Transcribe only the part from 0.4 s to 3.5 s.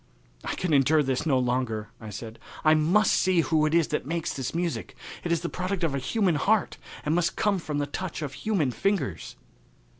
"I can endure this no longer," I said. "I must see